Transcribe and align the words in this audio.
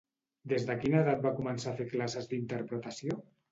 Des 0.53 0.63
de 0.69 0.77
quina 0.85 1.01
edat 1.01 1.21
va 1.27 1.35
començar 1.41 1.71
a 1.75 1.79
fer 1.83 1.89
classes 1.93 2.33
d'interpretació? 2.35 3.23